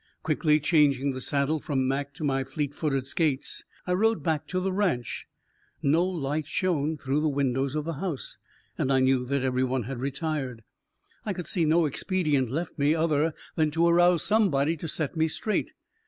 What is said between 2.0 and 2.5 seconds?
to my